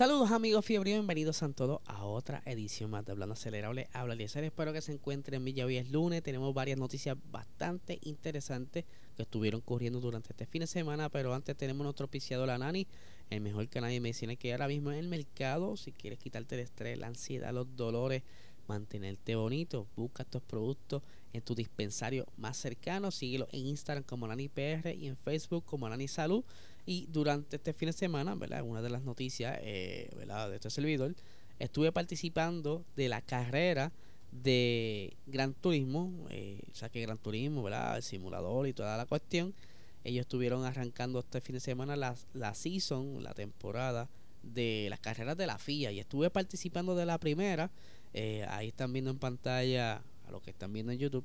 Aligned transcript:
Saludos 0.00 0.30
amigos 0.30 0.64
fiebre, 0.64 0.92
bienvenidos 0.92 1.42
a 1.42 1.52
todos 1.52 1.82
a 1.84 2.06
otra 2.06 2.42
edición 2.46 2.88
más 2.88 3.04
de 3.04 3.12
Hablando 3.12 3.34
Acelerable. 3.34 3.90
Habla 3.92 4.14
Eliezer, 4.14 4.42
espero 4.44 4.72
que 4.72 4.80
se 4.80 4.92
encuentren 4.92 5.44
bien. 5.44 5.58
Ya 5.58 5.66
hoy 5.66 5.76
es 5.76 5.90
lunes, 5.90 6.22
tenemos 6.22 6.54
varias 6.54 6.78
noticias 6.78 7.18
bastante 7.30 7.98
interesantes 8.04 8.86
que 9.14 9.22
estuvieron 9.24 9.60
corriendo 9.60 10.00
durante 10.00 10.32
este 10.32 10.46
fin 10.46 10.60
de 10.60 10.68
semana, 10.68 11.10
pero 11.10 11.34
antes 11.34 11.54
tenemos 11.54 11.84
nuestro 11.84 12.04
auspiciador 12.04 12.46
La 12.46 12.56
Nani, 12.56 12.86
el 13.28 13.42
mejor 13.42 13.68
canal 13.68 13.90
de 13.90 14.00
medicina 14.00 14.36
que 14.36 14.52
ahora 14.52 14.68
mismo 14.68 14.90
en 14.90 15.00
el 15.00 15.08
mercado. 15.08 15.76
Si 15.76 15.92
quieres 15.92 16.18
quitarte 16.18 16.54
el 16.54 16.62
estrés, 16.62 16.96
la 16.96 17.08
ansiedad, 17.08 17.52
los 17.52 17.76
dolores, 17.76 18.22
mantenerte 18.68 19.36
bonito, 19.36 19.86
busca 19.96 20.22
estos 20.22 20.40
productos 20.40 21.02
en 21.32 21.42
tu 21.42 21.54
dispensario 21.54 22.26
más 22.36 22.56
cercano. 22.56 23.10
Síguelo 23.10 23.48
en 23.52 23.66
Instagram 23.66 24.04
como 24.04 24.26
NaniPR 24.26 24.94
y 24.94 25.06
en 25.06 25.16
Facebook 25.16 25.64
como 25.64 25.88
Nani 25.88 26.08
Salud. 26.08 26.44
Y 26.86 27.06
durante 27.10 27.56
este 27.56 27.72
fin 27.72 27.86
de 27.86 27.92
semana, 27.92 28.34
¿verdad? 28.34 28.62
Una 28.62 28.82
de 28.82 28.90
las 28.90 29.02
noticias, 29.02 29.58
eh, 29.62 30.10
¿verdad? 30.16 30.50
De 30.50 30.56
este 30.56 30.70
servidor, 30.70 31.14
estuve 31.58 31.92
participando 31.92 32.84
de 32.96 33.08
la 33.08 33.20
carrera 33.20 33.92
de 34.32 35.16
Gran 35.26 35.54
Turismo, 35.54 36.26
eh, 36.30 36.60
o 36.70 36.74
sea 36.74 36.88
que 36.88 37.00
Gran 37.02 37.18
Turismo, 37.18 37.62
¿verdad? 37.62 37.96
El 37.96 38.02
simulador 38.02 38.66
y 38.66 38.72
toda 38.72 38.96
la 38.96 39.06
cuestión. 39.06 39.54
Ellos 40.02 40.22
estuvieron 40.22 40.64
arrancando 40.64 41.18
este 41.18 41.40
fin 41.40 41.54
de 41.54 41.60
semana 41.60 41.94
la, 41.96 42.16
la 42.32 42.54
season, 42.54 43.22
la 43.22 43.34
temporada 43.34 44.08
de 44.42 44.86
las 44.88 45.00
carreras 45.00 45.36
de 45.36 45.46
la 45.46 45.58
FIA 45.58 45.92
y 45.92 46.00
estuve 46.00 46.30
participando 46.30 46.94
de 46.94 47.06
la 47.06 47.18
primera. 47.18 47.70
Eh, 48.14 48.44
ahí 48.48 48.68
están 48.68 48.92
viendo 48.92 49.10
en 49.10 49.18
pantalla, 49.18 50.02
a 50.30 50.32
lo 50.32 50.40
que 50.40 50.50
están 50.50 50.72
viendo 50.72 50.92
en 50.92 50.98
YouTube, 50.98 51.24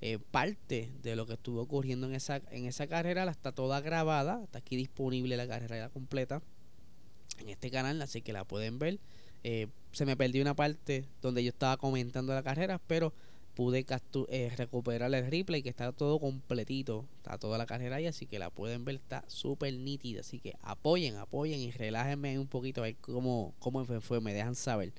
eh, 0.00 0.18
parte 0.30 0.90
de 1.02 1.16
lo 1.16 1.26
que 1.26 1.34
estuvo 1.34 1.60
ocurriendo 1.60 2.06
en 2.06 2.14
esa, 2.14 2.42
en 2.50 2.66
esa 2.66 2.86
carrera 2.86 3.24
la 3.24 3.32
está 3.32 3.52
toda 3.52 3.80
grabada, 3.80 4.42
está 4.44 4.58
aquí 4.58 4.76
disponible 4.76 5.36
la 5.36 5.48
carrera 5.48 5.88
completa 5.88 6.42
en 7.38 7.48
este 7.48 7.70
canal, 7.70 8.00
así 8.02 8.22
que 8.22 8.32
la 8.32 8.44
pueden 8.44 8.78
ver. 8.78 8.98
Eh, 9.42 9.68
se 9.92 10.04
me 10.04 10.16
perdió 10.16 10.42
una 10.42 10.54
parte 10.54 11.04
donde 11.22 11.42
yo 11.42 11.48
estaba 11.48 11.76
comentando 11.76 12.34
la 12.34 12.42
carrera, 12.42 12.80
pero 12.86 13.12
pude 13.54 13.86
eh, 14.28 14.52
recuperar 14.54 15.14
el 15.14 15.30
replay 15.30 15.62
que 15.62 15.70
está 15.70 15.90
todo 15.92 16.20
completito, 16.20 17.06
está 17.16 17.38
toda 17.38 17.56
la 17.56 17.64
carrera 17.64 17.96
ahí, 17.96 18.06
así 18.06 18.26
que 18.26 18.38
la 18.38 18.50
pueden 18.50 18.84
ver, 18.84 18.96
está 18.96 19.24
súper 19.28 19.72
nítida, 19.72 20.20
así 20.20 20.40
que 20.40 20.56
apoyen, 20.60 21.16
apoyen 21.16 21.60
y 21.60 21.70
relájenme 21.70 22.38
un 22.38 22.48
poquito 22.48 22.82
a 22.82 22.84
ver 22.84 22.96
cómo, 22.96 23.54
cómo 23.58 23.84
fue, 24.02 24.20
me 24.20 24.34
dejan 24.34 24.54
saber. 24.54 24.92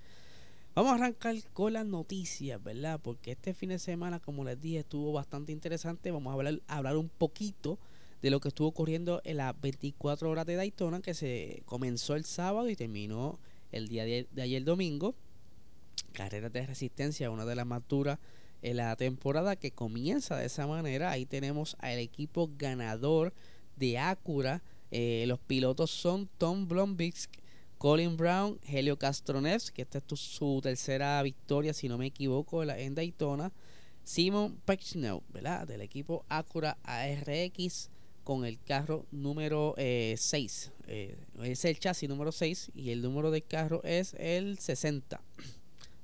Vamos 0.77 0.91
a 0.91 0.95
arrancar 0.97 1.35
con 1.53 1.73
las 1.73 1.87
noticias, 1.87 2.63
¿verdad? 2.63 2.99
Porque 3.01 3.31
este 3.31 3.55
fin 3.55 3.69
de 3.69 3.79
semana, 3.79 4.19
como 4.19 4.43
les 4.43 4.61
dije, 4.61 4.77
estuvo 4.77 5.11
bastante 5.11 5.51
interesante. 5.51 6.11
Vamos 6.11 6.29
a 6.29 6.35
hablar, 6.35 6.61
hablar 6.67 6.97
un 6.97 7.09
poquito 7.09 7.79
de 8.21 8.29
lo 8.29 8.39
que 8.39 8.49
estuvo 8.49 8.67
ocurriendo 8.67 9.19
en 9.23 9.37
las 9.37 9.59
24 9.59 10.29
horas 10.29 10.45
de 10.45 10.53
Daytona, 10.53 11.01
que 11.01 11.15
se 11.15 11.63
comenzó 11.65 12.13
el 12.13 12.25
sábado 12.25 12.69
y 12.69 12.75
terminó 12.75 13.39
el 13.71 13.87
día 13.87 14.05
de, 14.05 14.27
ayer 14.39 14.63
domingo. 14.63 15.15
Carreras 16.13 16.53
de 16.53 16.67
resistencia, 16.67 17.31
una 17.31 17.45
de 17.45 17.55
las 17.55 17.65
más 17.65 17.81
duras 17.87 18.19
en 18.61 18.77
la 18.77 18.95
temporada 18.97 19.55
que 19.55 19.71
comienza 19.71 20.37
de 20.37 20.45
esa 20.45 20.67
manera. 20.67 21.09
Ahí 21.09 21.25
tenemos 21.25 21.75
al 21.79 21.97
equipo 21.97 22.51
ganador 22.55 23.33
de 23.77 23.97
Acura. 23.97 24.61
Eh, 24.91 25.25
los 25.27 25.39
pilotos 25.39 25.89
son 25.89 26.29
Tom 26.37 26.67
Blombisk 26.67 27.31
Colin 27.77 28.17
Brown, 28.17 28.59
Helio 28.67 28.97
Castroneves, 28.97 29.71
que 29.71 29.83
esta 29.83 29.99
es 29.99 30.19
su 30.19 30.59
tercera 30.63 31.21
victoria, 31.21 31.73
si 31.73 31.87
no 31.87 31.97
me 31.97 32.07
equivoco, 32.07 32.63
en 32.63 32.95
Daytona. 32.95 33.51
Simon 34.03 34.57
Pechneau, 34.65 35.21
¿verdad? 35.29 35.67
Del 35.67 35.81
equipo 35.81 36.25
Acura 36.27 36.77
ARX 36.83 37.89
con 38.23 38.45
el 38.45 38.59
carro 38.63 39.05
número 39.11 39.75
6. 39.77 40.71
Eh, 40.87 41.17
eh, 41.39 41.51
es 41.51 41.65
el 41.65 41.77
chasis 41.77 42.09
número 42.09 42.31
6 42.31 42.71
y 42.73 42.89
el 42.89 43.01
número 43.01 43.29
del 43.31 43.43
carro 43.43 43.83
es 43.83 44.15
el 44.17 44.57
60. 44.57 45.21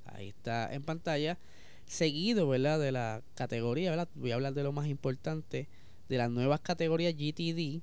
Ahí 0.04 0.28
está 0.28 0.72
en 0.72 0.82
pantalla. 0.82 1.38
Seguido, 1.86 2.48
¿verdad? 2.48 2.78
De 2.78 2.92
la 2.92 3.22
categoría, 3.34 3.90
¿verdad? 3.90 4.08
Voy 4.14 4.30
a 4.30 4.36
hablar 4.36 4.54
de 4.54 4.62
lo 4.62 4.72
más 4.72 4.86
importante 4.86 5.68
de 6.08 6.16
las 6.18 6.30
nuevas 6.30 6.60
categorías 6.60 7.14
GTD 7.14 7.82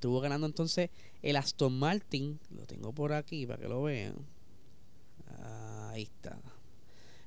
Estuvo 0.00 0.22
ganando 0.22 0.46
entonces 0.46 0.88
el 1.20 1.36
Aston 1.36 1.78
Martin. 1.78 2.40
Lo 2.56 2.64
tengo 2.64 2.90
por 2.90 3.12
aquí 3.12 3.44
para 3.44 3.60
que 3.60 3.68
lo 3.68 3.82
vean. 3.82 4.14
Ahí 5.90 6.04
está. 6.04 6.40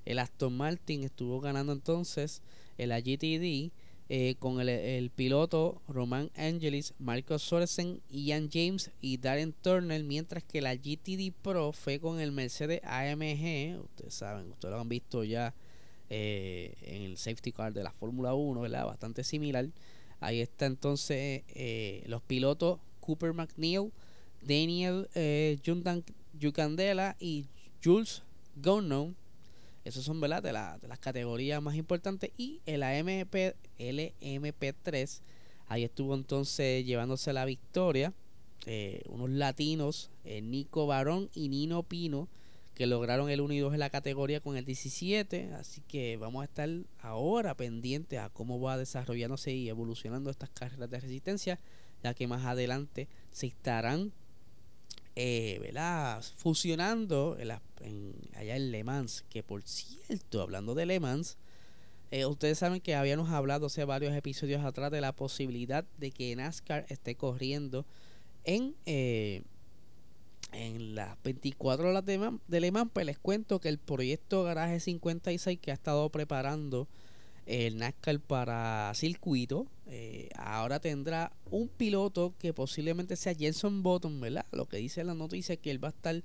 El 0.06 0.18
Aston 0.18 0.58
Martin 0.58 1.04
estuvo 1.04 1.40
ganando 1.40 1.72
entonces 1.72 2.42
el 2.80 2.90
GTD 2.90 3.72
eh, 4.10 4.34
con 4.40 4.60
el, 4.60 5.12
piloto 5.12 5.84
Roman 5.88 6.32
Angelis, 6.36 6.96
Marcos 6.98 7.44
Sorensen, 7.44 8.02
Ian 8.10 8.50
James 8.52 8.90
y 9.02 9.18
Darren 9.18 9.54
Turner, 9.54 10.04
mientras 10.04 10.44
que 10.44 10.60
la 10.60 10.74
GTD 10.74 11.32
Pro 11.44 11.74
fue 11.74 12.00
con 12.00 12.20
el 12.20 12.32
Mercedes 12.32 12.82
AMG, 12.86 13.84
ustedes 13.84 14.16
saben, 14.16 14.52
ustedes 14.52 14.74
lo 14.74 14.82
han 14.82 14.90
visto 14.90 15.24
ya 15.24 15.54
eh, 16.10 16.74
en 16.82 17.04
el 17.04 17.18
safety 17.18 17.52
car 17.52 17.72
de 17.72 17.84
la 17.84 17.92
Fórmula 17.92 18.34
1, 18.34 18.62
¿verdad? 18.62 18.88
Bastante 18.88 19.24
similar. 19.24 19.70
Ahí 20.24 20.40
está 20.40 20.66
entonces 20.66 21.44
eh, 21.50 22.04
los 22.08 22.22
pilotos 22.22 22.80
Cooper 23.02 23.34
McNeil, 23.34 23.92
Daniel 24.42 25.10
eh, 25.16 25.60
Yucandela 26.40 27.18
y 27.20 27.48
Jules 27.84 28.24
Gounon. 28.56 29.18
Esos 29.84 30.06
son 30.06 30.22
¿verdad? 30.22 30.42
De, 30.42 30.54
la, 30.54 30.80
las 30.88 31.00
categorías 31.00 31.62
más 31.62 31.76
importantes. 31.76 32.32
Y 32.38 32.62
el 32.66 32.84
AMP, 32.84 33.36
LMP3, 33.78 35.22
ahí 35.68 35.84
estuvo 35.84 36.16
entonces 36.16 36.86
llevándose 36.86 37.34
la 37.34 37.44
victoria. 37.44 38.14
Eh, 38.66 39.02
unos 39.10 39.30
latinos, 39.30 40.10
eh, 40.24 40.42
Nico 40.42 40.88
Barón 40.88 41.30
y 41.34 41.50
Nino 41.50 41.84
Pino 41.84 42.30
que 42.76 42.88
lograron 42.88 43.30
el 43.30 43.42
1 43.42 43.54
y 43.54 43.60
2 43.60 43.74
en 43.74 43.80
la 43.80 43.90
categoría 43.90 44.40
con 44.40 44.58
el 44.58 44.66
17. 44.66 45.54
Así 45.54 45.82
que 45.88 46.18
vamos 46.18 46.42
a 46.42 46.46
estar 46.46 46.70
ahora 47.00 47.56
pendientes 47.56 48.20
a 48.20 48.30
cómo 48.30 48.60
va 48.60 48.78
desarrollándose 48.78 49.54
y 49.54 49.70
evolucionando 49.70 50.30
estas 50.30 50.50
carreras 50.50 50.90
de 50.90 51.00
resistencia, 51.00 51.60
ya 52.04 52.14
que 52.14 52.28
más 52.28 52.46
adelante 52.46 53.08
se 53.32 53.48
estarán 53.48 54.12
eh, 55.16 55.72
fusionando 56.36 57.38
allá 57.40 58.56
en 58.56 58.72
Le 58.72 58.84
Mans. 58.84 59.24
Que 59.30 59.44
por 59.44 59.62
cierto, 59.64 60.42
hablando 60.42 60.74
de 60.74 60.86
Le 60.86 61.00
Mans, 61.00 61.38
eh, 62.10 62.26
ustedes 62.26 62.60
saben 62.60 62.82
que 62.82 62.96
habíamos 62.96 63.30
hablado 63.30 63.68
hace 63.68 63.86
varios 63.86 64.16
episodios 64.16 64.64
atrás 64.64 64.92
de 64.92 65.02
la 65.02 65.14
posibilidad 65.14 65.86
de 65.98 66.12
que 66.12 66.36
NASCAR 66.36 66.86
esté 66.90 67.16
corriendo 67.16 67.86
en. 68.44 68.76
Eh, 68.86 69.44
en 70.76 70.96
las 70.96 71.22
24 71.24 71.90
horas 71.90 72.06
de, 72.06 72.32
de 72.48 72.60
Le 72.62 72.72
Mans, 72.72 72.92
pues 72.94 73.06
les 73.06 73.18
cuento 73.18 73.60
que 73.60 73.70
el 73.70 73.78
proyecto 73.78 74.44
Garaje 74.44 74.80
56 74.80 75.60
que 75.60 75.72
ha 75.72 75.74
estado 75.74 76.10
preparando 76.10 76.88
el 77.46 77.78
NASCAR 77.78 78.20
para 78.20 78.92
circuito, 78.96 79.68
eh, 79.88 80.30
ahora 80.38 80.80
tendrá 80.80 81.34
un 81.52 81.68
piloto 81.68 82.34
que 82.40 82.54
posiblemente 82.54 83.16
sea 83.16 83.36
Jenson 83.36 83.84
Button, 83.84 84.20
¿verdad? 84.22 84.46
Lo 84.52 84.66
que 84.68 84.78
dice 84.78 85.04
la 85.04 85.14
noticia 85.14 85.54
es 85.54 85.60
que 85.60 85.72
él 85.72 85.84
va 85.84 85.90
a 85.90 85.92
estar 85.92 86.24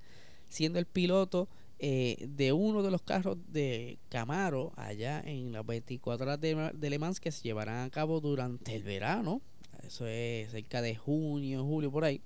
siendo 0.48 0.78
el 0.78 0.86
piloto 0.86 1.48
eh, 1.80 2.26
de 2.28 2.52
uno 2.52 2.82
de 2.82 2.90
los 2.90 3.02
carros 3.02 3.36
de 3.48 3.98
Camaro 4.08 4.72
allá 4.76 5.20
en 5.24 5.52
las 5.52 5.66
24 5.66 6.24
horas 6.26 6.40
de, 6.40 6.70
de 6.74 6.90
Le 6.90 6.98
Mans 6.98 7.20
que 7.20 7.32
se 7.32 7.42
llevarán 7.42 7.84
a 7.84 7.90
cabo 7.90 8.20
durante 8.20 8.74
el 8.74 8.82
verano. 8.82 9.40
Eso 9.84 10.06
es 10.06 10.50
cerca 10.50 10.82
de 10.82 10.96
junio, 10.96 11.64
julio, 11.64 11.90
por 11.90 12.04
ahí. 12.04 12.20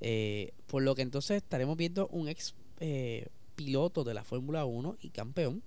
Eh, 0.00 0.52
por 0.66 0.82
lo 0.82 0.94
que 0.94 1.02
entonces 1.02 1.38
estaremos 1.38 1.76
viendo 1.76 2.08
un 2.08 2.28
ex 2.28 2.54
eh, 2.78 3.28
piloto 3.54 4.04
de 4.04 4.14
la 4.14 4.24
Fórmula 4.24 4.64
1 4.64 4.96
y 5.02 5.10
campeón 5.10 5.62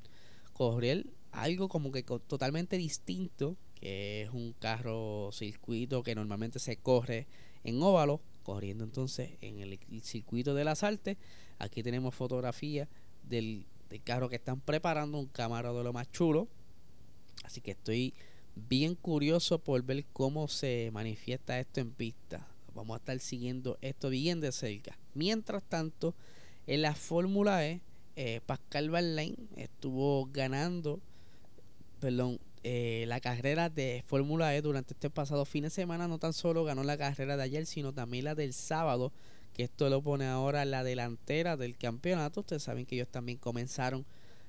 correr 0.53 1.06
algo 1.31 1.68
como 1.68 1.91
que 1.91 2.03
totalmente 2.03 2.77
distinto, 2.77 3.57
que 3.75 4.24
es 4.24 4.30
un 4.30 4.53
carro 4.53 5.30
circuito 5.31 6.03
que 6.03 6.15
normalmente 6.15 6.59
se 6.59 6.77
corre 6.77 7.27
en 7.63 7.81
óvalo, 7.81 8.21
corriendo 8.44 8.83
entonces 8.83 9.31
en 9.41 9.59
el, 9.59 9.80
circuito 10.01 10.53
de 10.53 10.63
las 10.63 10.83
artes. 10.83 11.18
Aquí 11.59 11.81
tenemos 11.81 12.13
fotografía 12.13 12.88
del, 13.24 13.65
del, 13.89 14.01
carro 14.03 14.29
que 14.29 14.36
están 14.36 14.62
preparando, 14.62 15.18
un 15.18 15.27
Camaro 15.27 15.75
de 15.75 15.83
lo 15.83 15.94
más 15.94 16.12
chulo. 16.12 16.47
Así 17.44 17.62
que 17.62 17.71
estoy 17.71 18.13
bien 18.56 18.95
curioso 18.95 19.59
por 19.59 19.81
ver 19.83 20.06
cómo 20.13 20.47
se 20.47 20.89
manifiesta 20.94 21.59
esto 21.59 21.81
en 21.81 21.91
pista 21.91 22.52
vamos 22.73 22.95
a 22.95 22.97
estar 22.97 23.19
siguiendo 23.19 23.77
esto 23.81 24.09
bien 24.09 24.41
de 24.41 24.51
cerca. 24.51 24.97
Mientras 25.13 25.63
tanto, 25.63 26.15
en 26.67 26.81
la 26.81 26.95
Fórmula 26.95 27.65
E, 27.65 27.81
eh, 28.15 28.41
Pascal 28.45 28.89
Verlaine 28.89 29.37
estuvo 29.55 30.27
ganando, 30.31 30.99
perdón, 31.99 32.39
eh, 32.63 33.03
la 33.07 33.19
carrera 33.19 33.69
de 33.69 34.03
Fórmula 34.07 34.55
E 34.55 34.61
durante 34.61 34.93
este 34.93 35.09
pasado 35.09 35.43
fin 35.43 35.63
de 35.63 35.69
semana. 35.69 36.07
No 36.07 36.17
tan 36.17 36.33
solo 36.33 36.63
ganó 36.63 36.83
la 36.83 36.97
carrera 36.97 37.35
de 37.35 37.43
ayer, 37.43 37.65
sino 37.65 37.93
también 37.93 38.25
la 38.25 38.35
del 38.35 38.53
sábado, 38.53 39.11
que 39.53 39.63
esto 39.63 39.89
lo 39.89 40.01
pone 40.01 40.25
ahora 40.27 40.63
la 40.63 40.83
delantera 40.83 41.57
del 41.57 41.77
campeonato. 41.77 42.39
Ustedes 42.39 42.63
saben 42.63 42.85
que 42.85 42.95
ellos 42.95 43.09
también 43.09 43.37
comenzaron 43.37 44.05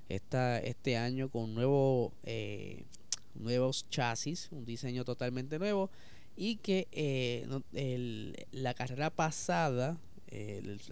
esta, 0.09 0.59
este 0.59 0.97
año 0.97 1.29
con 1.29 1.55
nuevo, 1.55 2.13
eh, 2.23 2.85
nuevos 3.35 3.89
chasis, 3.91 4.49
un 4.53 4.65
diseño 4.65 5.05
totalmente 5.05 5.59
nuevo. 5.59 5.91
Y 6.37 6.57
que 6.57 6.89
eh, 6.93 7.47
la 8.53 8.75
carrera 8.75 9.11
pasada, 9.11 9.99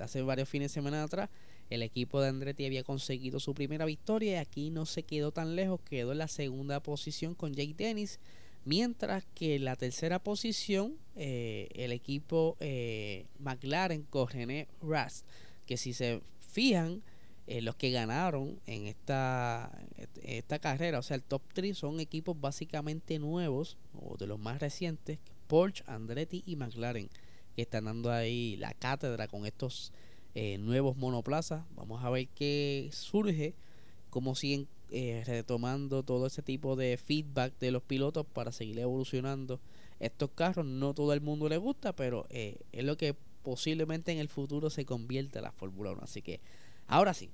hace 0.01 0.23
varios 0.23 0.49
fines 0.49 0.71
de 0.71 0.75
semana 0.75 1.03
atrás, 1.03 1.29
el 1.73 1.83
equipo 1.83 2.21
de 2.21 2.29
Andretti 2.29 2.67
había 2.67 2.85
conseguido 2.85 3.41
su 3.41 3.55
primera 3.55 3.87
victoria 3.87 4.33
y 4.33 4.37
aquí 4.37 4.71
no 4.71 4.85
se 4.85 5.05
quedó 5.05 5.33
tan 5.33 5.57
lejos, 5.57 5.81
quedó 5.81 6.13
en 6.13 6.19
la 6.19 6.29
segunda 6.29 6.81
posición 6.81 7.35
con 7.35 7.55
Jake 7.55 7.75
Dennis. 7.77 8.21
Mientras 8.65 9.25
que 9.35 9.57
en 9.57 9.65
la 9.65 9.75
tercera 9.77 10.19
posición, 10.19 10.97
eh, 11.17 11.69
el 11.75 11.93
equipo 11.93 12.57
eh, 12.61 13.27
McLaren 13.39 14.03
con 14.03 14.29
René 14.29 14.69
Rast, 14.83 15.27
que 15.67 15.77
si 15.77 15.95
se 15.95 16.21
fijan, 16.39 17.03
eh, 17.47 17.61
los 17.61 17.75
que 17.75 17.91
ganaron 17.91 18.61
en 18.67 18.87
esta, 18.87 19.73
esta 20.23 20.59
carrera, 20.61 21.01
o 21.01 21.03
sea, 21.03 21.17
el 21.17 21.25
top 21.25 21.43
3 21.55 21.77
son 21.77 21.99
equipos 21.99 22.41
básicamente 22.41 23.19
nuevos 23.19 23.79
o 23.95 24.17
de 24.17 24.29
los 24.29 24.39
más 24.39 24.61
recientes, 24.61 25.19
Porsche, 25.53 25.85
Andretti 25.87 26.43
y 26.47 26.57
McLaren, 26.57 27.11
que 27.55 27.61
están 27.61 27.85
dando 27.85 28.11
ahí 28.11 28.57
la 28.57 28.73
cátedra 28.73 29.29
con 29.29 29.45
estos 29.45 29.93
eh, 30.35 30.57
nuevos 30.57 30.97
monoplazas. 30.97 31.67
Vamos 31.77 32.03
a 32.03 32.09
ver 32.09 32.29
qué 32.29 32.89
surge, 32.91 33.55
cómo 34.09 34.35
siguen 34.35 34.67
eh, 34.89 35.23
retomando 35.27 36.05
todo 36.05 36.27
ese 36.27 36.41
tipo 36.41 36.75
de 36.75 36.97
feedback 36.97 37.53
de 37.59 37.71
los 37.71 37.83
pilotos 37.83 38.25
para 38.25 38.51
seguir 38.51 38.79
evolucionando 38.79 39.61
estos 40.01 40.31
carros. 40.31 40.65
No 40.65 40.95
todo 40.95 41.13
el 41.13 41.21
mundo 41.21 41.51
le 41.51 41.59
gusta, 41.59 41.95
pero 41.95 42.27
eh, 42.31 42.57
es 42.73 42.85
lo 42.85 42.97
que 42.97 43.15
posiblemente 43.43 44.11
en 44.11 44.21
el 44.21 44.31
futuro 44.31 44.71
se 44.71 44.87
convierte 44.87 45.41
a 45.41 45.43
la 45.43 45.53
Fórmula 45.53 45.91
1. 45.91 46.01
Así 46.03 46.23
que 46.23 46.41
ahora 46.87 47.13
sí, 47.13 47.29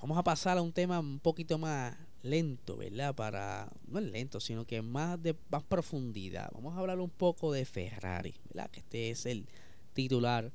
vamos 0.00 0.18
a 0.18 0.24
pasar 0.24 0.58
a 0.58 0.62
un 0.62 0.72
tema 0.72 0.98
un 0.98 1.20
poquito 1.20 1.56
más 1.56 1.94
lento, 2.22 2.76
¿verdad? 2.76 3.14
Para 3.14 3.70
no 3.86 3.98
es 3.98 4.04
lento, 4.06 4.40
sino 4.40 4.64
que 4.66 4.82
más 4.82 5.22
de 5.22 5.36
más 5.50 5.62
profundidad. 5.62 6.50
Vamos 6.54 6.76
a 6.76 6.80
hablar 6.80 7.00
un 7.00 7.10
poco 7.10 7.52
de 7.52 7.64
Ferrari, 7.64 8.34
¿verdad? 8.48 8.70
Que 8.70 8.80
este 8.80 9.10
es 9.10 9.26
el 9.26 9.46
titular 9.92 10.52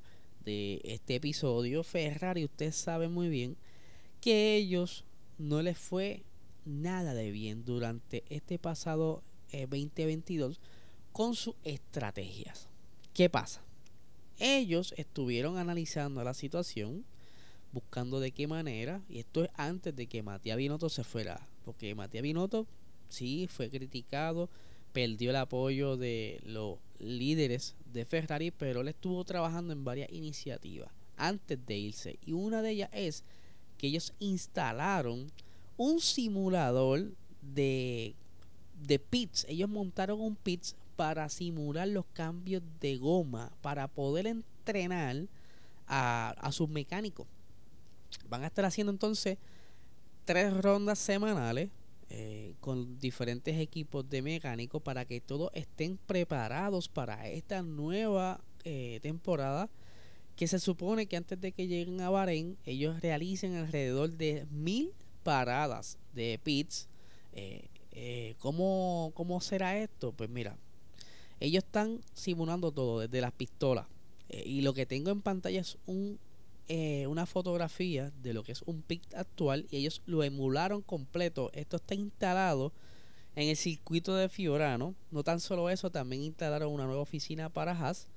de 0.47 0.79
este 0.85 1.15
episodio, 1.15 1.83
Ferrari, 1.83 2.45
usted 2.45 2.71
sabe 2.71 3.09
muy 3.09 3.27
bien 3.27 3.57
que 4.21 4.55
ellos 4.55 5.03
no 5.37 5.61
les 5.61 5.77
fue 5.77 6.23
nada 6.63 7.13
de 7.13 7.31
bien 7.31 7.65
durante 7.65 8.23
este 8.29 8.57
pasado 8.57 9.23
2022 9.51 10.55
eh, 10.55 10.59
con 11.11 11.35
sus 11.35 11.55
estrategias. 11.65 12.69
¿Qué 13.13 13.29
pasa? 13.29 13.61
Ellos 14.39 14.93
estuvieron 14.97 15.57
analizando 15.57 16.23
la 16.23 16.33
situación, 16.33 17.03
buscando 17.73 18.21
de 18.21 18.31
qué 18.31 18.47
manera, 18.47 19.01
y 19.09 19.19
esto 19.19 19.43
es 19.43 19.49
antes 19.55 19.95
de 19.95 20.07
que 20.07 20.23
Matías 20.23 20.57
Binotto 20.57 20.87
se 20.87 21.03
fuera, 21.03 21.45
porque 21.67 21.93
Matías 21.95 22.21
Binotto 22.21 22.65
sí 23.09 23.49
fue 23.51 23.69
criticado, 23.69 24.49
perdió 24.93 25.31
el 25.31 25.35
apoyo 25.35 25.97
de 25.97 26.39
los 26.45 26.77
líderes 26.97 27.75
de 27.91 28.05
Ferrari, 28.05 28.51
pero 28.51 28.79
él 28.79 28.87
estuvo 28.87 29.21
trabajando 29.25 29.73
en 29.73 29.83
varias 29.83 30.09
iniciativas 30.13 30.89
antes 31.17 31.59
de 31.65 31.77
irse. 31.77 32.19
Y 32.25 32.31
una 32.31 32.61
de 32.61 32.71
ellas 32.71 32.89
es 32.93 33.25
que 33.77 33.87
ellos 33.87 34.13
instalaron 34.19 35.29
un 35.75 35.99
simulador 35.99 37.11
de, 37.41 38.15
de 38.81 38.97
pits. 38.97 39.45
Ellos 39.49 39.69
montaron 39.69 40.21
un 40.21 40.37
pits 40.37 40.73
para 40.95 41.27
simular 41.27 41.89
los 41.89 42.05
cambios 42.13 42.63
de 42.79 42.95
goma, 42.95 43.51
para 43.61 43.89
poder 43.89 44.25
entrenar 44.25 45.27
a, 45.85 46.29
a 46.29 46.51
sus 46.53 46.69
mecánicos. 46.69 47.27
Van 48.29 48.45
a 48.45 48.47
estar 48.47 48.63
haciendo 48.63 48.93
entonces 48.93 49.37
tres 50.27 50.53
rondas 50.62 51.00
semanales 51.00 51.69
eh, 52.09 52.53
con 52.59 53.00
diferentes 53.00 53.57
equipos 53.57 54.09
de 54.09 54.21
mecánicos 54.21 54.81
para 54.81 55.06
que 55.06 55.21
todos 55.21 55.50
estén 55.53 55.97
preparados 56.06 56.89
para 56.89 57.29
esta 57.29 57.63
nueva 57.63 58.41
eh, 58.65 59.00
temporada 59.01 59.69
que 60.35 60.50
se 60.50 60.59
supone 60.59 61.06
que 61.06 61.15
antes 61.15 61.39
de 61.39 61.53
que 61.53 61.68
lleguen 61.68 62.01
a 62.01 62.09
Bahrein 62.09 62.57
ellos 62.65 63.00
realicen 63.00 63.56
alrededor 63.56 64.12
de 64.12 64.45
mil 64.51 64.91
paradas 65.24 65.97
de 66.13 66.38
pits 66.44 66.89
eh, 67.31 67.69
eh 67.94 68.35
¿cómo, 68.39 69.13
¿cómo 69.15 69.39
será 69.39 69.77
esto? 69.77 70.12
pues 70.12 70.29
mira 70.29 70.57
ellos 71.39 71.63
están 71.63 72.01
simulando 72.13 72.74
todo 72.74 73.00
desde 73.00 73.21
las 73.21 73.31
pistolas 73.31 73.88
y 74.29 74.59
lo 74.59 74.74
que 74.74 74.85
tengo 74.85 75.09
en 75.09 75.21
pantalla 75.21 75.62
es 75.62 75.77
un 75.85 76.19
eh, 76.69 77.07
una 77.07 77.25
fotografía 77.25 78.11
de 78.21 78.33
lo 78.33 78.43
que 78.43 78.51
es 78.51 78.61
un 78.63 78.81
PIC 78.81 79.15
actual 79.15 79.65
y 79.71 79.77
ellos 79.77 80.01
lo 80.05 80.23
emularon 80.23 80.81
completo. 80.81 81.49
Esto 81.53 81.77
está 81.77 81.95
instalado 81.95 82.73
en 83.37 83.47
el 83.47 83.55
circuito 83.55 84.15
de 84.15 84.27
Fiorano. 84.27 84.93
No 85.11 85.23
tan 85.23 85.39
solo 85.39 85.69
eso, 85.69 85.91
también 85.91 86.23
instalaron 86.23 86.73
una 86.73 86.85
nueva 86.85 87.01
oficina 87.01 87.47
para 87.47 87.71
Haas. 87.71 88.09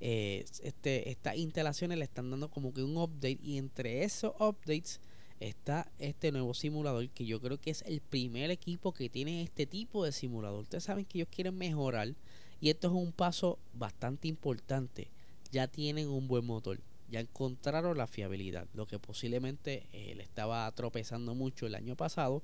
Eh, 0.00 0.44
este, 0.62 1.10
estas 1.10 1.36
instalaciones 1.36 1.98
le 1.98 2.04
están 2.04 2.30
dando 2.30 2.48
como 2.48 2.72
que 2.72 2.82
un 2.82 2.96
update 2.96 3.40
y 3.42 3.58
entre 3.58 4.04
esos 4.04 4.34
updates 4.38 5.00
está 5.40 5.90
este 5.98 6.30
nuevo 6.32 6.54
simulador 6.54 7.08
que 7.08 7.24
yo 7.24 7.40
creo 7.40 7.58
que 7.58 7.70
es 7.70 7.82
el 7.86 8.00
primer 8.00 8.50
equipo 8.50 8.92
que 8.92 9.08
tiene 9.08 9.42
este 9.42 9.66
tipo 9.66 10.04
de 10.04 10.12
simulador. 10.12 10.62
Ustedes 10.62 10.84
saben 10.84 11.06
que 11.06 11.18
ellos 11.18 11.28
quieren 11.34 11.56
mejorar 11.56 12.14
y 12.60 12.70
esto 12.70 12.86
es 12.86 12.94
un 12.94 13.10
paso 13.10 13.58
bastante 13.74 14.28
importante. 14.28 15.08
Ya 15.50 15.66
tienen 15.66 16.08
un 16.08 16.28
buen 16.28 16.44
motor 16.44 16.78
ya 17.10 17.20
encontraron 17.20 17.96
la 17.96 18.06
fiabilidad, 18.06 18.66
lo 18.74 18.86
que 18.86 18.98
posiblemente 18.98 19.86
eh, 19.92 20.14
le 20.14 20.22
estaba 20.22 20.70
tropezando 20.72 21.34
mucho 21.34 21.66
el 21.66 21.74
año 21.74 21.96
pasado 21.96 22.42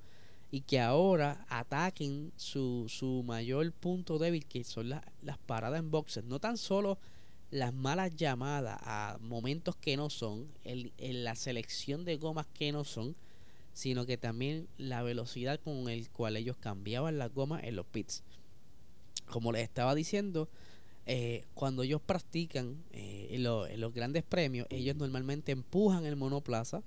y 0.50 0.60
que 0.60 0.80
ahora 0.80 1.46
ataquen 1.48 2.32
su, 2.36 2.86
su 2.88 3.22
mayor 3.24 3.72
punto 3.72 4.18
débil, 4.18 4.46
que 4.46 4.64
son 4.64 4.90
las 4.90 5.38
paradas 5.46 5.80
en 5.80 5.90
boxes, 5.90 6.24
no 6.24 6.38
tan 6.38 6.58
solo 6.58 6.98
las 7.52 7.74
malas 7.74 8.16
llamadas 8.16 8.78
a 8.82 9.18
momentos 9.20 9.76
que 9.76 9.96
no 9.96 10.08
son, 10.08 10.48
el, 10.64 10.92
la 10.98 11.36
selección 11.36 12.04
de 12.06 12.16
gomas 12.16 12.46
que 12.54 12.72
no 12.72 12.82
son, 12.82 13.14
sino 13.74 14.06
que 14.06 14.16
también 14.16 14.69
la 14.78 15.02
velocidad 15.02 15.60
con 15.60 15.88
el 15.90 16.08
cual 16.08 16.38
ellos 16.38 16.56
cambiaban 16.56 17.19
las 17.19 17.32
gomas 17.32 17.62
en 17.64 17.76
los 17.76 17.84
pits. 17.84 18.22
Como 19.26 19.52
les 19.52 19.64
estaba 19.64 19.94
diciendo, 19.94 20.48
eh, 21.06 21.44
cuando 21.54 21.82
ellos 21.82 22.00
practican 22.00 22.82
eh, 22.92 23.36
los 23.38 23.94
grandes 23.94 24.22
premios, 24.22 24.66
ellos 24.70 24.96
normalmente 24.96 25.52
empujan 25.52 26.04
el 26.06 26.16
monoplaza 26.16 26.82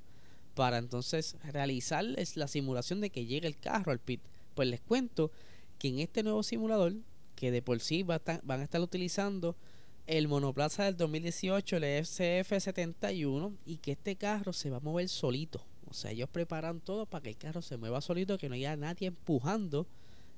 para 0.54 0.78
entonces 0.78 1.36
realizar 1.52 2.06
la 2.36 2.48
simulación 2.48 3.02
de 3.02 3.10
que 3.10 3.26
llegue 3.26 3.48
el 3.48 3.58
carro 3.58 3.92
al 3.92 4.00
pit. 4.00 4.22
Pues 4.54 4.70
les 4.70 4.80
cuento 4.80 5.32
que 5.78 5.90
en 5.90 6.00
este 6.00 6.24
nuevo 6.24 6.44
simulador, 6.44 6.94
que 7.36 7.52
de 7.52 7.62
por 7.62 7.82
sí 7.82 8.04
van 8.04 8.22
a 8.62 8.64
estar 8.64 8.80
utilizando 8.80 9.58
el 10.08 10.28
monoplaza 10.30 10.86
del 10.86 10.96
2018, 10.96 11.78
el 11.78 11.84
SF71, 11.84 13.58
y 13.66 13.78
que 13.78 13.92
este 13.94 14.16
carro 14.16 14.54
se 14.54 14.70
va 14.70 14.78
a 14.78 14.80
mover 14.80 15.10
solito. 15.10 15.62
O 15.88 15.94
sea, 15.94 16.12
ellos 16.12 16.30
preparan 16.30 16.80
todo 16.80 17.06
para 17.06 17.24
que 17.24 17.30
el 17.30 17.38
carro 17.38 17.62
se 17.62 17.76
mueva 17.78 18.00
solito, 18.02 18.38
que 18.38 18.48
no 18.48 18.56
haya 18.56 18.78
nadie 18.78 19.08
empujando 19.08 19.88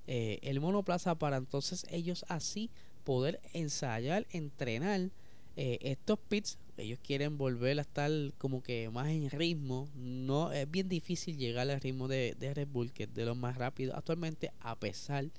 eh, 0.07 0.39
el 0.41 0.61
monoplaza 0.61 1.15
para 1.15 1.37
entonces 1.37 1.85
ellos 1.89 2.25
así 2.29 2.71
poder 3.07 3.39
ensayar, 3.53 4.27
entrenar 4.31 5.11
eh, 5.55 5.79
estos 5.79 6.19
pits. 6.19 6.57
Ellos 6.75 6.99
quieren 7.01 7.37
volver 7.37 7.79
a 7.79 7.81
estar 7.83 8.11
como 8.37 8.61
que 8.61 8.89
más 8.89 9.07
en 9.07 9.29
ritmo. 9.29 9.87
No 9.95 10.51
es 10.51 10.69
bien 10.69 10.89
difícil 10.89 11.37
llegar 11.37 11.69
al 11.69 11.79
ritmo 11.79 12.09
de, 12.09 12.35
Red 12.37 12.67
Bull, 12.67 12.91
que 12.91 13.03
es 13.03 13.13
de 13.13 13.23
los 13.23 13.37
más 13.37 13.55
rápidos 13.55 13.95
actualmente, 13.95 14.51
a 14.59 14.75
pesar 14.75 15.29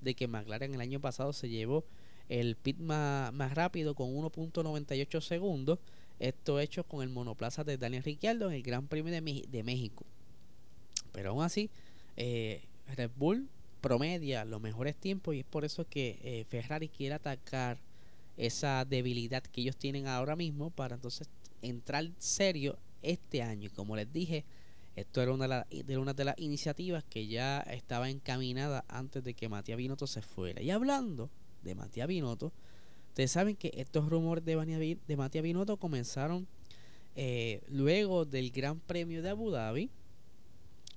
de 0.00 0.14
que 0.14 0.28
McLaren 0.28 0.74
el 0.74 0.80
año 0.80 1.00
pasado 1.00 1.32
se 1.32 1.48
llevó 1.48 1.84
el 2.28 2.54
pit 2.54 2.78
más, 2.78 3.32
rápido 3.52 3.96
con 3.96 4.14
1.98 4.14 5.20
segundos. 5.20 5.80
Esto 6.20 6.60
hecho 6.60 6.84
con 6.84 7.02
el 7.02 7.08
monoplaza 7.08 7.64
de 7.64 7.78
Daniel 7.78 8.04
Ricciardo 8.04 8.48
en 8.48 8.54
el 8.54 8.62
Gran 8.62 8.86
Premio 8.86 9.12
de, 9.12 9.44
de 9.48 9.62
México. 9.64 10.04
Pero 11.10 11.30
aún 11.30 11.42
así, 11.42 11.68
eh, 12.16 12.62
Red 12.94 13.10
Bull 13.16 13.48
promedia 13.80 14.44
los 14.44 14.60
mejores 14.60 14.96
tiempos 14.96 15.34
y 15.34 15.40
es 15.40 15.44
por 15.44 15.64
eso 15.64 15.86
que 15.88 16.18
eh, 16.22 16.44
Ferrari 16.48 16.88
quiere 16.88 17.14
atacar 17.14 17.78
esa 18.36 18.84
debilidad 18.84 19.42
que 19.42 19.62
ellos 19.62 19.76
tienen 19.76 20.06
ahora 20.06 20.36
mismo 20.36 20.70
para 20.70 20.94
entonces 20.94 21.28
entrar 21.62 22.08
serio 22.18 22.78
este 23.02 23.42
año. 23.42 23.66
Y 23.66 23.70
como 23.70 23.96
les 23.96 24.12
dije, 24.12 24.44
esto 24.96 25.22
era 25.22 25.32
una 25.32 25.66
de, 25.70 25.98
una 25.98 26.12
de 26.12 26.24
las 26.24 26.38
iniciativas 26.38 27.04
que 27.04 27.26
ya 27.26 27.60
estaba 27.60 28.10
encaminada 28.10 28.84
antes 28.88 29.24
de 29.24 29.34
que 29.34 29.48
Matías 29.48 29.78
Binotto 29.78 30.06
se 30.06 30.22
fuera. 30.22 30.62
Y 30.62 30.70
hablando 30.70 31.30
de 31.62 31.74
Matías 31.74 32.08
Binotto, 32.08 32.52
Ustedes 33.18 33.32
saben 33.32 33.56
que 33.56 33.72
estos 33.74 34.08
rumores 34.08 34.44
de, 34.44 34.96
de 35.04 35.16
Matías 35.16 35.42
Binotto 35.42 35.76
comenzaron 35.76 36.46
eh, 37.16 37.62
luego 37.66 38.24
del 38.24 38.52
Gran 38.52 38.78
Premio 38.78 39.22
de 39.22 39.30
Abu 39.30 39.50
Dhabi 39.50 39.90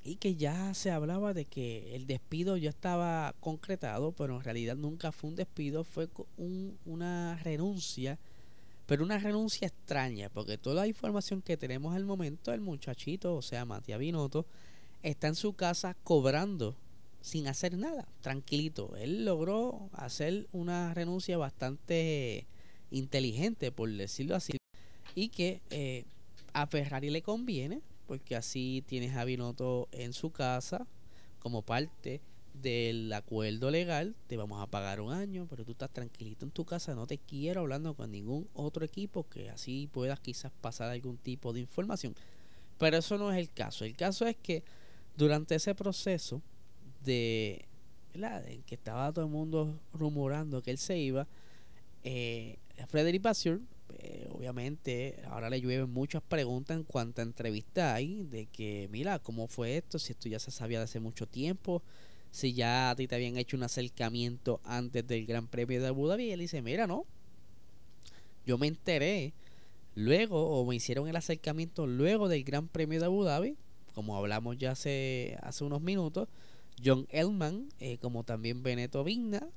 y 0.04 0.16
que 0.16 0.36
ya 0.36 0.74
se 0.74 0.92
hablaba 0.92 1.34
de 1.34 1.46
que 1.46 1.96
el 1.96 2.08
despido 2.08 2.58
ya 2.58 2.70
estaba 2.70 3.36
concretado, 3.40 4.12
pero 4.14 4.38
en 4.38 4.44
realidad 4.44 4.76
nunca 4.76 5.12
fue 5.12 5.30
un 5.30 5.36
despido, 5.36 5.84
fue 5.84 6.10
una 6.86 7.40
renuncia, 7.44 8.18
pero 8.88 9.04
una 9.04 9.20
renuncia 9.20 9.68
extraña, 9.68 10.30
porque 10.30 10.58
toda 10.58 10.82
la 10.82 10.88
información 10.88 11.42
que 11.42 11.58
tenemos 11.58 11.96
al 11.96 12.06
momento, 12.06 12.52
el 12.52 12.62
muchachito, 12.62 13.36
o 13.36 13.42
sea, 13.42 13.64
Matías 13.66 14.00
Binotto, 14.00 14.46
está 15.04 15.28
en 15.28 15.36
su 15.36 15.54
casa 15.54 15.96
cobrando 16.04 16.76
sin 17.22 17.48
hacer 17.48 17.78
nada, 17.78 18.08
tranquilito. 18.22 18.96
Él 18.98 19.26
logró 19.26 19.90
hacer 19.94 20.48
una 20.52 20.94
renuncia 20.96 21.38
bastante 21.38 22.48
inteligente, 22.90 23.72
por 23.72 23.92
decirlo 23.92 24.36
así, 24.36 24.54
y 25.14 25.30
que 25.30 25.62
eh, 25.70 26.06
a 26.54 26.66
Ferrari 26.66 27.12
le 27.12 27.22
conviene, 27.22 27.82
porque 28.12 28.36
así 28.36 28.84
tienes 28.88 29.16
a 29.16 29.24
Binotto 29.24 29.88
en 29.94 30.12
su 30.12 30.32
casa 30.32 30.86
como 31.40 31.62
parte 31.62 32.20
del 32.54 33.14
acuerdo 33.14 33.72
legal, 33.72 34.18
te 34.28 34.36
vamos 34.36 34.62
a 34.62 34.68
pagar 34.68 35.00
un 35.00 35.14
año, 35.14 35.48
pero 35.50 35.64
tú 35.64 35.72
estás 35.72 35.94
tranquilito 35.94 36.44
en 36.44 36.52
tu 36.52 36.66
casa, 36.66 36.94
no 36.94 37.08
te 37.08 37.20
quiero 37.20 37.62
hablando 37.62 37.94
con 37.94 38.12
ningún 38.12 38.50
otro 38.54 38.84
equipo 38.84 39.30
que 39.30 39.50
así 39.50 39.88
puedas 39.94 40.20
quizás 40.20 40.52
pasar 40.60 40.90
algún 40.90 41.16
tipo 41.16 41.54
de 41.54 41.62
información. 41.62 42.14
Pero 42.78 42.98
eso 42.98 43.18
no 43.18 43.32
es 43.32 43.38
el 43.38 43.50
caso. 43.50 43.86
El 43.86 43.96
caso 43.96 44.28
es 44.28 44.36
que 44.36 44.62
durante 45.16 45.56
ese 45.56 45.74
proceso 45.74 46.42
de, 47.06 47.64
en 48.14 48.62
que 48.64 48.76
estaba 48.76 49.14
todo 49.14 49.24
el 49.24 49.32
mundo 49.32 49.80
rumorando 49.94 50.62
que 50.62 50.72
él 50.72 50.80
se 50.80 50.98
iba, 50.98 51.30
eh, 52.04 52.58
Frederick 52.90 53.22
Bassur, 53.22 53.62
eh, 54.00 54.28
obviamente, 54.32 55.22
ahora 55.26 55.50
le 55.50 55.62
llueven 55.62 55.90
muchas 55.90 56.22
preguntas 56.22 56.78
en 56.78 56.84
cuanto 56.84 57.22
a 57.22 57.24
entrevistas 57.24 57.96
hay, 57.96 58.24
de 58.24 58.46
que, 58.48 58.88
mira, 58.92 59.20
¿cómo 59.20 59.48
fue 59.48 59.78
esto? 59.78 60.00
Si 60.00 60.14
esto 60.14 60.30
ya 60.30 60.40
se 60.40 60.52
sabía 60.52 60.80
de 60.80 60.86
hace 60.86 61.00
mucho 61.00 61.28
tiempo, 61.28 61.82
si 62.32 62.54
ya 62.54 62.90
a 62.90 62.96
ti 62.96 63.08
te 63.08 63.16
habían 63.16 63.38
hecho 63.38 63.58
un 63.58 63.64
acercamiento 63.64 64.62
antes 64.64 65.06
del 65.06 65.26
Gran 65.26 65.48
Premio 65.48 65.82
de 65.82 65.88
Abu 65.88 66.08
Dhabi, 66.08 66.26
y 66.26 66.32
él 66.32 66.40
dice, 66.40 66.62
mira, 66.62 66.88
no, 66.88 67.06
yo 68.46 68.58
me 68.58 68.68
enteré 68.68 69.34
luego, 69.96 70.60
o 70.60 70.66
me 70.66 70.76
hicieron 70.76 71.08
el 71.08 71.16
acercamiento 71.16 71.88
luego 71.88 72.30
del 72.30 72.44
Gran 72.44 72.68
Premio 72.68 73.00
de 73.00 73.06
Abu 73.06 73.24
Dhabi, 73.24 73.58
como 73.94 74.18
hablamos 74.18 74.58
ya 74.58 74.72
hace, 74.72 75.38
hace 75.42 75.64
unos 75.64 75.82
minutos, 75.82 76.30
John 76.84 77.08
Elman, 77.10 77.70
eh, 77.80 77.98
como 78.00 78.24
también 78.24 78.64
Beneto 78.64 79.04
Vigna, 79.04 79.48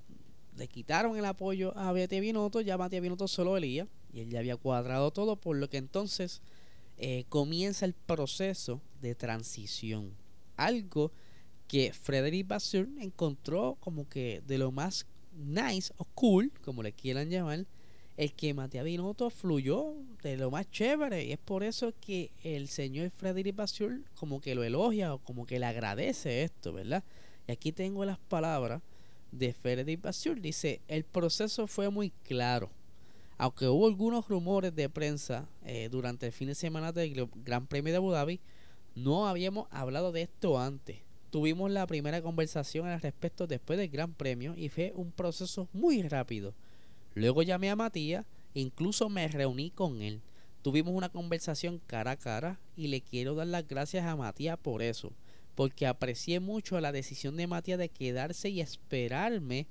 le 0.57 0.69
quitaron 0.69 1.17
el 1.17 1.25
apoyo 1.25 1.77
a 1.77 1.93
Matías 1.93 2.21
Binotto, 2.21 2.61
ya 2.61 2.79
Matías 2.79 3.03
Binotto 3.03 3.29
solo 3.29 3.57
elía 3.57 3.87
y 4.13 4.21
él 4.21 4.31
ya 4.31 4.39
había 4.39 4.57
cuadrado 4.57 5.11
todo, 5.11 5.37
por 5.37 5.57
lo 5.57 5.69
que 5.69 5.79
entonces 5.79 6.43
eh, 6.97 7.25
comienza 7.29 7.85
el 7.85 7.95
proceso 7.95 8.81
de 9.01 9.15
transición. 9.15 10.15
Algo 10.57 11.11
que 11.67 11.93
Frederick 11.93 12.47
Bassur 12.47 12.89
encontró 13.01 13.77
como 13.81 14.09
que 14.09 14.43
de 14.47 14.59
lo 14.59 14.71
más 14.71 15.07
nice 15.33 15.93
o 15.97 16.05
cool, 16.05 16.53
como 16.65 16.83
le 16.83 16.93
quieran 16.93 17.31
llamar, 17.31 17.67
el 18.17 18.33
que 18.33 18.55
Matías 18.55 18.85
Binotto 18.85 19.29
fluyó 19.31 19.95
de 20.23 20.37
lo 20.37 20.53
más 20.53 20.71
chévere 20.71 21.25
y 21.25 21.33
es 21.33 21.39
por 21.39 21.65
eso 21.65 21.93
que 22.01 22.31
el 22.45 22.69
señor 22.69 23.11
Frederick 23.11 23.57
Bassur 23.57 24.05
como 24.15 24.41
que 24.41 24.55
lo 24.55 24.63
elogia 24.63 25.15
o 25.15 25.19
como 25.19 25.47
que 25.47 25.59
le 25.59 25.67
agradece 25.67 26.45
esto, 26.45 26.73
¿verdad? 26.73 27.03
Y 27.49 27.53
aquí 27.53 27.73
tengo 27.73 28.05
las 28.05 28.19
palabras 28.19 28.83
de 29.39 29.53
Frederick 29.53 30.01
Bassur. 30.01 30.41
Dice, 30.41 30.81
el 30.89 31.05
proceso 31.05 31.67
fue 31.67 31.91
muy 31.91 32.11
claro. 32.23 32.71
Aunque 33.37 33.67
hubo 33.67 33.87
algunos 33.87 34.29
rumores 34.29 34.75
de 34.75 34.89
prensa 34.89 35.49
eh, 35.65 35.89
durante 35.91 36.27
el 36.27 36.33
fin 36.33 36.49
de 36.49 36.55
semana 36.55 36.93
del 36.93 37.29
Gran 37.45 37.67
Premio 37.67 37.93
de 37.93 37.97
Abu 37.97 38.13
Dhabi, 38.13 38.41
no 38.95 39.27
habíamos 39.27 39.67
hablado 39.71 40.13
de 40.13 40.23
esto 40.23 40.59
antes. 40.59 40.99
Tuvimos 41.31 41.71
la 41.71 41.87
primera 41.87 42.23
conversación 42.23 42.87
al 42.87 43.01
respecto 43.01 43.49
después 43.49 43.77
del 43.77 43.89
Gran 43.89 44.15
Premio 44.15 44.55
y 44.57 44.69
fue 44.69 44.93
un 44.95 45.11
proceso 45.11 45.69
muy 45.73 46.03
rápido. 46.03 46.55
Luego 47.15 47.43
llamé 47.43 47.71
a 47.71 47.77
Matías, 47.77 48.25
incluso 48.55 49.09
me 49.09 49.27
reuní 49.27 49.71
con 49.71 50.01
él. 50.01 50.21
Tuvimos 50.63 50.95
una 50.95 51.09
conversación 51.09 51.81
cara 51.87 52.13
a 52.13 52.17
cara 52.17 52.61
y 52.77 52.87
le 52.87 53.01
quiero 53.01 53.35
dar 53.35 53.49
las 53.49 53.67
gracias 53.67 54.07
a 54.07 54.15
Matías 54.15 54.59
por 54.59 54.81
eso 54.81 55.13
porque 55.55 55.87
aprecié 55.87 56.41
mucho 56.41 56.81
la 56.81 56.93
decisión 56.93 57.37
de 57.37 57.47
Matías 57.47 57.79
de 57.79 57.89
quedarse 57.89 58.49
y 58.49 58.61
esperarme 58.61 59.67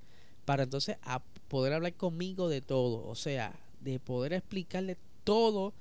para 0.45 0.63
entonces 0.63 0.97
poder 1.47 1.73
hablar 1.73 1.93
conmigo 1.93 2.49
de 2.49 2.61
todo, 2.61 3.05
o 3.07 3.15
sea, 3.15 3.53
de 3.81 3.99
poder 3.99 4.33
explicarle 4.33 4.97
todo 5.23 5.73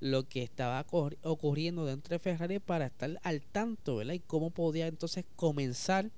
lo 0.00 0.28
que 0.28 0.42
estaba 0.42 0.86
ocurriendo 1.22 1.84
dentro 1.84 2.14
de 2.14 2.18
Ferrari 2.18 2.58
para 2.58 2.86
estar 2.86 3.20
al 3.22 3.42
tanto, 3.42 3.96
¿verdad? 3.96 4.14
Y 4.14 4.20
cómo 4.20 4.50
podía 4.50 4.86
entonces 4.86 5.24
comenzar 5.36 6.10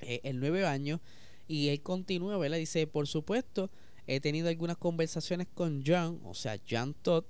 eh, 0.00 0.20
el 0.24 0.40
nuevo 0.40 0.66
año. 0.66 1.00
Y 1.46 1.68
él 1.68 1.82
continúa, 1.82 2.38
¿verdad? 2.38 2.56
Dice, 2.56 2.86
por 2.86 3.06
supuesto, 3.06 3.70
he 4.06 4.20
tenido 4.20 4.48
algunas 4.48 4.78
conversaciones 4.78 5.46
con 5.52 5.82
John, 5.86 6.20
o 6.24 6.32
sea, 6.32 6.58
John 6.68 6.94
Todd, 7.02 7.24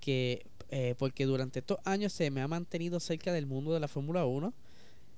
que 0.00 0.46
eh, 0.70 0.94
porque 0.98 1.26
durante 1.26 1.60
estos 1.60 1.78
años 1.84 2.12
se 2.12 2.30
me 2.30 2.42
ha 2.42 2.48
mantenido 2.48 3.00
cerca 3.00 3.32
del 3.32 3.46
mundo 3.46 3.72
de 3.72 3.80
la 3.80 3.88
Fórmula 3.88 4.26
1. 4.26 4.52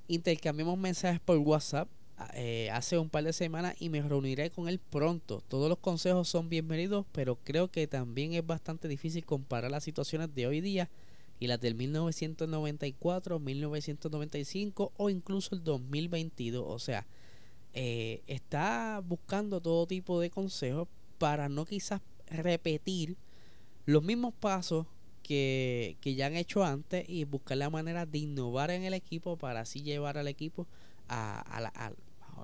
Intercambiamos 0.08 0.78
mensajes 0.78 1.20
por 1.20 1.38
WhatsApp 1.38 1.88
eh, 2.34 2.68
hace 2.72 2.98
un 2.98 3.10
par 3.10 3.22
de 3.24 3.32
semanas 3.32 3.76
y 3.78 3.90
me 3.90 4.02
reuniré 4.02 4.50
con 4.50 4.68
él 4.68 4.78
pronto. 4.78 5.42
Todos 5.48 5.68
los 5.68 5.78
consejos 5.78 6.28
son 6.28 6.48
bienvenidos, 6.48 7.06
pero 7.12 7.36
creo 7.36 7.68
que 7.70 7.86
también 7.86 8.34
es 8.34 8.44
bastante 8.44 8.88
difícil 8.88 9.24
comparar 9.24 9.70
las 9.70 9.84
situaciones 9.84 10.34
de 10.34 10.46
hoy 10.46 10.60
día 10.60 10.90
y 11.40 11.46
las 11.46 11.60
del 11.60 11.76
1994, 11.76 13.38
1995 13.38 14.92
o 14.96 15.10
incluso 15.10 15.54
el 15.54 15.62
2022. 15.62 16.64
O 16.66 16.78
sea, 16.78 17.06
eh, 17.72 18.22
está 18.26 19.00
buscando 19.06 19.60
todo 19.60 19.86
tipo 19.86 20.20
de 20.20 20.30
consejos 20.30 20.88
para 21.18 21.48
no 21.48 21.64
quizás 21.64 22.00
repetir 22.26 23.16
los 23.86 24.02
mismos 24.02 24.34
pasos 24.34 24.86
que, 25.28 26.14
ya 26.16 26.26
han 26.26 26.36
hecho 26.36 26.64
antes 26.64 27.04
y 27.06 27.24
buscar 27.24 27.58
la 27.58 27.68
manera 27.68 28.06
de 28.06 28.18
innovar 28.18 28.70
en 28.70 28.84
el 28.84 28.94
equipo 28.94 29.36
para 29.36 29.60
así 29.60 29.82
llevar 29.82 30.16
al 30.16 30.26
equipo 30.26 30.66
a, 31.08 31.40
a, 31.58 31.92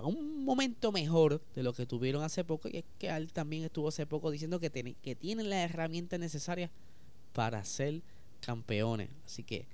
un 0.02 0.44
momento 0.44 0.92
mejor 0.92 1.40
de 1.54 1.62
lo 1.62 1.72
que 1.72 1.86
tuvieron 1.86 2.22
hace 2.22 2.44
poco. 2.44 2.68
Y 2.68 2.78
es 2.78 2.84
que 2.98 3.08
él 3.08 3.32
también 3.32 3.64
estuvo 3.64 3.88
hace 3.88 4.06
poco 4.06 4.30
diciendo 4.30 4.60
que, 4.60 4.70
que 4.70 5.14
tienen 5.14 5.48
las 5.48 5.70
herramientas 5.70 6.20
necesarias 6.20 6.70
para 7.32 7.64
ser 7.64 8.02
campeones. 8.40 9.08
Así 9.24 9.44
que 9.44 9.66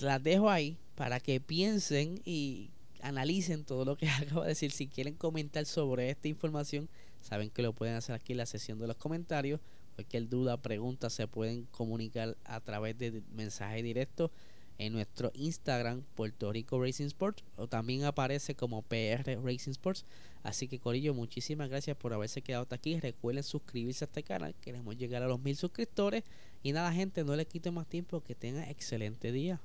las 0.00 0.22
dejo 0.22 0.48
ahí 0.48 0.76
para 0.94 1.18
que 1.18 1.40
piensen 1.40 2.20
y 2.24 2.70
analicen 3.00 3.64
todo 3.64 3.84
lo 3.84 3.96
que 3.96 4.08
acabo 4.10 4.42
de 4.42 4.50
decir. 4.50 4.70
Si 4.70 4.86
quieren 4.86 5.14
comentar 5.14 5.66
sobre 5.66 6.10
esta 6.10 6.28
información, 6.28 6.88
saben 7.20 7.50
que 7.50 7.62
lo 7.62 7.72
pueden 7.72 7.96
hacer 7.96 8.14
aquí 8.14 8.32
en 8.32 8.38
la 8.38 8.46
sesión 8.46 8.78
de 8.78 8.86
los 8.86 8.96
comentarios. 8.96 9.60
Cualquier 9.98 10.28
duda, 10.28 10.56
pregunta 10.62 11.10
se 11.10 11.26
pueden 11.26 11.64
comunicar 11.72 12.36
a 12.44 12.60
través 12.60 12.96
de 12.96 13.20
mensaje 13.34 13.82
directo 13.82 14.30
en 14.78 14.92
nuestro 14.92 15.32
Instagram 15.34 16.04
Puerto 16.14 16.52
Rico 16.52 16.80
Racing 16.80 17.06
Sports 17.06 17.42
o 17.56 17.66
también 17.66 18.04
aparece 18.04 18.54
como 18.54 18.82
PR 18.82 19.42
Racing 19.42 19.72
Sports. 19.72 20.04
Así 20.44 20.68
que 20.68 20.78
Corillo, 20.78 21.14
muchísimas 21.14 21.68
gracias 21.68 21.96
por 21.96 22.12
haberse 22.12 22.42
quedado 22.42 22.62
hasta 22.62 22.76
aquí. 22.76 23.00
Recuerden 23.00 23.42
suscribirse 23.42 24.04
a 24.04 24.06
este 24.06 24.22
canal. 24.22 24.54
Queremos 24.60 24.96
llegar 24.96 25.24
a 25.24 25.26
los 25.26 25.40
mil 25.40 25.56
suscriptores. 25.56 26.22
Y 26.62 26.70
nada, 26.70 26.92
gente, 26.92 27.24
no 27.24 27.34
les 27.34 27.46
quite 27.46 27.72
más 27.72 27.88
tiempo. 27.88 28.20
Que 28.20 28.36
tengan 28.36 28.68
excelente 28.68 29.32
día. 29.32 29.60